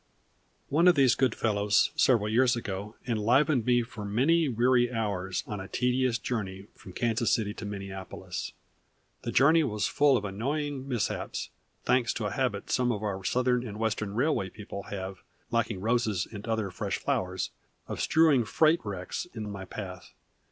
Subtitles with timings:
[0.69, 5.59] One of these good fellows several years ago enlivened me for many weary hours on
[5.59, 8.53] a tedious journey from Kansas City to Minneapolis.
[9.21, 11.51] The journey was full of annoying mishaps,
[11.83, 16.25] thanks to a habit some of our Southern and Western railway people have, lacking roses
[16.31, 17.51] and other fresh flowers,
[17.87, 20.15] of strewing freight wrecks in my path.